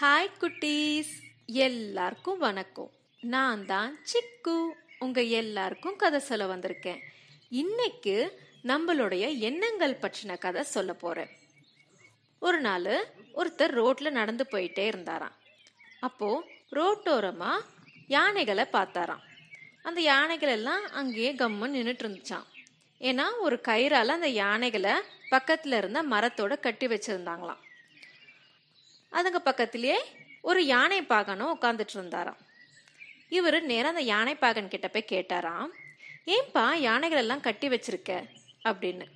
[0.00, 1.12] Hi குட்டீஸ்.
[1.46, 2.90] எல்லாருக்கும் வணக்கம்.
[3.20, 4.68] நான் தான் சிக்கு.
[4.98, 7.00] உங்க எல்லாருக்கும் கதை சொல்ல வந்திருக்கேன்.
[7.48, 11.28] இன்னைக்கு நம்மளுடைய எண்ணங்கள் பற்றின கதை சொல்ல போறேன்.
[12.38, 12.82] ஒரு நாள்
[13.34, 15.36] ஒருத்தர் ரோட்ல நடந்து போயிட்டே இருந்தாராம்.
[16.00, 17.52] அப்போ ரோட்டோரமா
[18.06, 19.24] யானைகளை பார்த்தாராம்.
[19.82, 22.44] அந்த யானைகள் எல்லாம் அங்கேயே கம்மன் நின்றுட்டு இருந்துச்சான்
[23.00, 24.92] ஏன்னா ஒரு கயிறால அந்த யானைகளை
[25.30, 27.64] பக்கத்துல இருந்த மரத்தோட கட்டி வச்சிருந்தாங்களாம்.
[29.12, 29.98] அதுங்க பக்கத்திலேயே
[30.40, 32.40] ஒரு யானை பாகனும் உட்காந்துட்டு இருந்தாராம்
[33.28, 35.70] இவர் நேரம் அந்த யானை பாகன் கிட்ட போய் கேட்டாராம்
[36.26, 38.12] ஏன்பா யானைகள் எல்லாம் கட்டி வச்சிருக்க?
[38.64, 39.06] அப்படின்னு.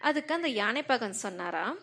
[0.00, 1.76] அதுக்கு அந்த யானை பாகன் சொன்னாராம்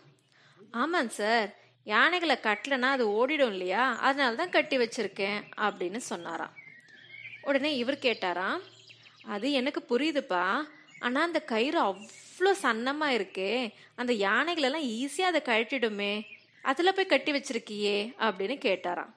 [0.74, 1.50] ஆமாங்க சார்
[1.88, 3.84] யானைகளை கட்டலைன்னா அது ஓடிடும் இல்லையா?
[4.00, 6.54] அதனால தான் கட்டி வச்சிருக்கேன் அப்படின்னு சொன்னாராம்.
[7.42, 8.62] உடனே இவர் கேட்டாராம்
[9.26, 10.44] அது எனக்கு புரியுதுப்பா
[11.00, 13.52] ஆனால் அந்த கயிறு அவ்வளோ சன்னமாக இருக்கே
[13.96, 16.14] அந்த யானைகளெல்லாம் ஈஸியாக அதை கழட்டிடுமே
[16.66, 19.12] அதில் போய் கட்டி வச்சிருக்கியே அப்படின்னு கேட்டாராம்.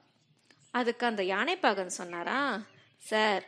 [0.71, 2.39] அதுக்கு அந்த யானைப்பாகன் சொன்னாரா
[3.01, 3.43] சார்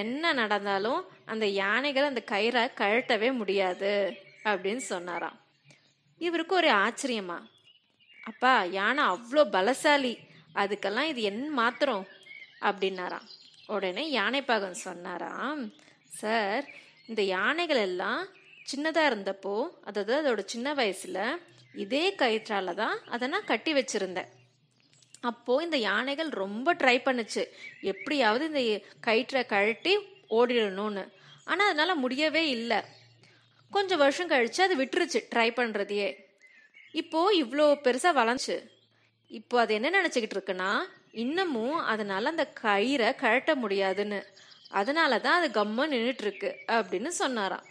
[0.00, 3.92] என்ன நடந்தாலும் அந்த யானைகள் அந்த கயிறை கழட்டவே முடியாது
[4.44, 5.38] அப்படின்னு சொன்னாராம்.
[6.20, 7.38] இவருக்கு ஒரு ஆச்சரியமா
[8.30, 10.14] அப்பா யானை அவ்வளோ பலசாலி
[10.54, 12.04] அதுக்கெல்லாம் இது என்ன மாத்திரம்
[12.60, 13.26] அப்படின்னாராம்.
[13.66, 15.62] உடனே யானைப்பாகன் சொன்னாராம்
[16.20, 16.64] சார்
[17.06, 18.22] இந்த யானைகள் எல்லாம்
[18.72, 21.22] சின்னதாக இருந்தப்போ அதாவது அதோட சின்ன வயசில்
[21.74, 24.30] இதே கயிற்றால தான் அதை நான் கட்டி வச்சிருந்தேன்.
[25.30, 27.42] அப்போ இந்த யானைகள் ரொம்ப ட்ரை பண்ணுச்சு.
[27.92, 28.62] எப்படியாவது இந்த
[29.06, 29.92] கயிற்றை கழட்டி
[30.38, 31.04] ஓடிடணும்னு.
[31.44, 32.80] ஆனால் அதனால முடியவே இல்லை.
[33.72, 36.08] கொஞ்சம் வருஷம் கழிச்சு அது விட்டுருச்சு ட்ரை பண்ணுறதையே
[37.00, 38.56] இப்போ இவ்வளோ பெருசாக வளர்ந்துச்சு.
[39.30, 40.70] இப்போ அது என்ன நினச்சிக்கிட்டு இருக்குன்னா
[41.24, 44.20] இன்னமும் அதனால் அந்த கயிறை கழட்ட முடியாதுன்னு.
[44.80, 47.64] அதனால தான் அது கம்ம நின்றுட்டுருக்கு அப்படின்னு சொன்னாராம்.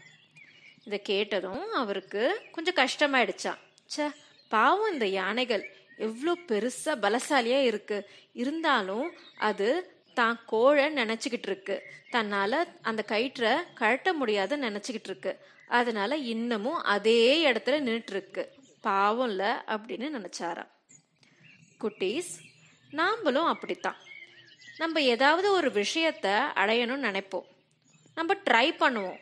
[0.87, 3.61] இதை கேட்டதும் அவருக்கு கொஞ்சம் கஷ்டமாயிடுச்சான்
[3.95, 4.11] ச
[4.51, 5.63] பாவம் இந்த யானைகள்.
[5.97, 7.97] எவ்வளோ பெருசா பலசாலியா இருக்கு.
[8.33, 9.07] இருந்தாலும்
[9.49, 9.67] அது
[10.13, 11.75] தான் கோழை நினச்சிக்கிட்டு இருக்கு.
[12.11, 15.33] தன்னால அந்த கயிற்றை கழட்ட முடியாத நினச்சிக்கிட்டு இருக்கு.
[15.79, 17.21] அதனால இன்னமும் அதே
[17.51, 18.43] இடத்துல நின்றுட்டு இருக்கு.
[18.83, 19.43] பாவம்ல
[19.73, 20.63] அப்படின்னு நினச்சாரா
[21.81, 22.31] குட்டீஸ்
[22.93, 23.99] நாம்பளும் அப்படித்தான்.
[24.77, 26.27] நம்ம ஏதாவது ஒரு விஷயத்த
[26.61, 27.47] அடையணும்னு நினைப்போம்.
[28.17, 29.19] நம்ம ட்ரை பண்ணுவோம்.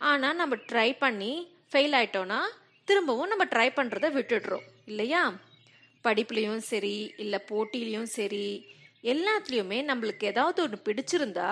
[0.00, 1.32] ஆனால் நம்ம ட்ரை பண்ணி
[1.72, 2.40] ஃபெயில் ஆயிட்டோன்னா
[2.88, 4.66] திரும்பவும் நம்ம ட்ரை பண்ணுறத விட்டுடுறோம்.
[4.90, 5.22] இல்லையா?
[6.04, 8.46] படிப்புலேயும் சரி இல்லை போட்டியிலையும் சரி
[9.12, 11.50] எல்லாத்துலேயுமே நம்மளுக்கு ஏதாவது ஒன்று பிடிச்சிருந்தா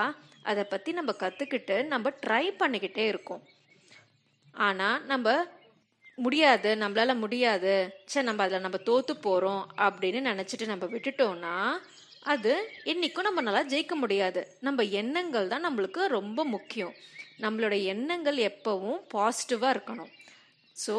[0.50, 3.42] அதை பற்றி நம்ம கற்றுக்கிட்டு நம்ம ட்ரை பண்ணிக்கிட்டே இருக்கோம்.
[4.54, 5.28] ஆனால் நம்ம
[6.18, 7.72] முடியாது நம்மளால முடியாது.
[8.12, 11.54] சே நம்ம அதில் நம்ம தோற்று போகிறோம் அப்படின்னு நினச்சிட்டு நம்ம விட்டுட்டோம்னா
[12.32, 12.52] அது
[12.90, 14.42] என்றைக்கும் நம்ம நல்லா ஜெயிக்க முடியாது.
[14.66, 16.94] நம்ம எண்ணங்கள் தான் நம்மளுக்கு ரொம்ப முக்கியம்.
[17.44, 20.12] நம்மளோட எண்ணங்கள் எப்பவும் பாசிட்டிவாக இருக்கணும்.
[20.76, 20.94] ஸோ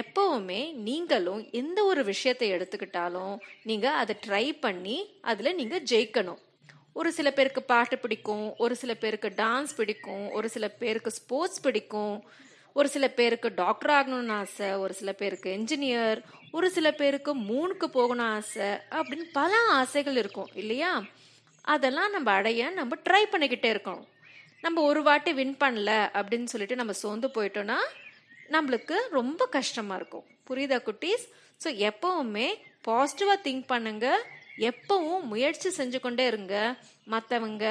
[0.00, 6.40] எப்பவுமே நீங்களும் எந்த ஒரு விஷயத்தை எடுத்துக்கிட்டாலும் நீங்கள் அதை ட்ரை பண்ணி அதில் நீங்கள் ஜெயிக்கணும்.
[6.92, 12.24] ஒரு சில பேருக்கு பாட்டு பிடிக்கும் ஒரு சில பேருக்கு டான்ஸ் பிடிக்கும் ஒரு சில பேருக்கு ஸ்போர்ட்ஸ் பிடிக்கும்
[12.72, 18.26] ஒரு சில பேருக்கு டாக்டர் ஆகணும்னு ஆசை ஒரு சில பேருக்கு என்ஜினியர் ஒரு சில பேருக்கு மூணுக்கு போகணும்
[18.26, 20.92] ஆசை அப்படின்னு பல ஆசைகள் இருக்கும் இல்லையா?
[21.60, 24.06] அதெல்லாம் நம்ம அடைய நம்ம ட்ரை பண்ணிக்கிட்டே இருக்கணும்.
[24.60, 27.78] நம்ம ஒரு வாட்டி வின் பண்ணல அப்படின்னு சொல்லிட்டு நம்ம சோர்ந்து போயிட்டோம்னா
[28.54, 30.26] நம்மளுக்கு ரொம்ப கஷ்டமா இருக்கும்.
[30.48, 31.26] புரியுதா குட்டீஸ்?
[31.62, 32.48] ஸோ எப்பவுமே
[32.88, 34.06] பாசிட்டிவா திங்க் பண்ணுங்க.
[34.70, 36.56] எப்பவும் முயற்சி செஞ்சு கொண்டே இருங்க.
[37.14, 37.64] மற்றவங்க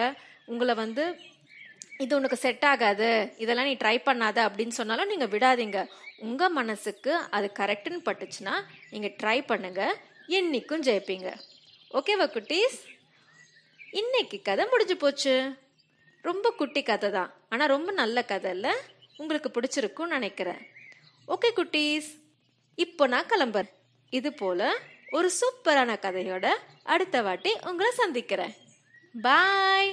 [0.52, 1.04] உங்களை வந்து
[2.04, 3.10] இது உனக்கு செட் ஆகாது
[3.44, 5.82] இதெல்லாம் நீ ட்ரை பண்ணாத அப்படின்னு சொன்னாலும் நீங்கள் விடாதீங்க.
[6.28, 8.56] உங்கள் மனசுக்கு அது கரெக்டுன்னு பட்டுச்சுன்னா
[8.94, 9.84] நீங்கள் ட்ரை பண்ணுங்க.
[10.38, 11.30] என்னைக்கும் ஜெயிப்பீங்க.
[12.00, 12.80] ஓகேவா குட்டீஸ்?
[14.02, 15.36] இன்னைக்கு கதை முடிஞ்சு போச்சு.
[16.22, 17.32] ரொம்ப குட்டி கதை தான்.
[17.50, 18.74] ஆனால் ரொம்ப நல்ல கதை இல்லை?
[19.24, 20.62] உங்களுக்கு பிடிச்சிருக்கும்னு நினைக்கிறேன்.
[21.34, 22.10] ஓகே குட்டீஸ்.
[22.86, 23.72] இப்போ நான் கிளம்புறேன்.
[24.20, 24.62] இது போல
[25.18, 26.48] ஒரு சூப்பரான கதையோட
[26.94, 28.54] அடுத்த வாட்டி உங்களை சந்திக்கிறேன்.
[29.28, 29.92] பாய்